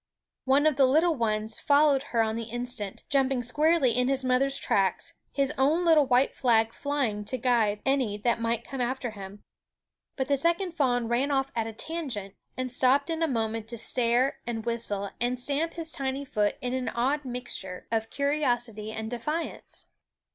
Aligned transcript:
One 0.45 0.65
of 0.65 0.77
the 0.77 0.87
little 0.87 1.13
ones 1.13 1.59
followed 1.59 2.05
her 2.09 2.23
on 2.23 2.35
the 2.35 2.45
instant, 2.49 3.03
jumping 3.07 3.43
squarely 3.43 3.91
in 3.91 4.07
his 4.07 4.25
mother's 4.25 4.57
tracks, 4.57 5.13
his 5.31 5.53
own 5.59 5.85
little 5.85 6.07
white 6.07 6.33
flag 6.33 6.73
flying 6.73 7.23
to 7.25 7.37
guide 7.37 7.83
any 7.85 8.17
that 8.17 8.41
might 8.41 8.67
come 8.67 8.81
after 8.81 9.11
him. 9.11 9.43
But 10.15 10.27
the 10.27 10.37
second 10.37 10.71
fawn 10.71 11.07
ran 11.07 11.29
off 11.29 11.51
at 11.55 11.67
a 11.67 11.73
tangent, 11.73 12.33
and 12.57 12.71
stopped 12.71 13.11
in 13.11 13.21
a 13.21 13.27
moment 13.27 13.67
to 13.67 13.77
stare 13.77 14.39
and 14.47 14.65
whistle 14.65 15.11
and 15.21 15.39
stamp 15.39 15.75
his 15.75 15.91
tiny 15.91 16.25
foot 16.25 16.57
in 16.61 16.73
an 16.73 16.89
odd 16.89 17.23
mixture 17.23 17.85
of 17.91 18.09
curiosity 18.09 18.91
and 18.91 19.11
defiance. 19.11 19.85